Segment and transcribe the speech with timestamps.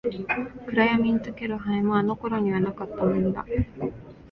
[0.69, 3.45] 暗闇に溶ける灰も、あの頃にはなかったものだ。